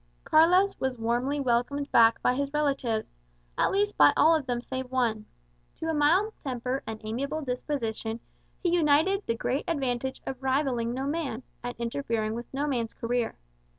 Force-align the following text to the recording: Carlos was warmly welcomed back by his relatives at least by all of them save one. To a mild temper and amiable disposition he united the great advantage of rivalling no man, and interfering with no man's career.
Carlos 0.23 0.75
was 0.79 0.97
warmly 0.97 1.39
welcomed 1.39 1.91
back 1.91 2.19
by 2.23 2.33
his 2.33 2.51
relatives 2.55 3.13
at 3.55 3.71
least 3.71 3.95
by 3.97 4.11
all 4.17 4.35
of 4.35 4.47
them 4.47 4.59
save 4.59 4.89
one. 4.91 5.27
To 5.75 5.91
a 5.91 5.93
mild 5.93 6.33
temper 6.43 6.81
and 6.87 6.99
amiable 7.03 7.43
disposition 7.43 8.19
he 8.63 8.69
united 8.69 9.21
the 9.27 9.35
great 9.37 9.65
advantage 9.67 10.19
of 10.25 10.41
rivalling 10.41 10.91
no 10.95 11.05
man, 11.05 11.43
and 11.61 11.75
interfering 11.77 12.33
with 12.33 12.51
no 12.51 12.65
man's 12.65 12.95
career. 12.95 13.37